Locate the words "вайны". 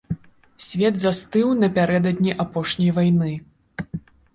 3.01-3.33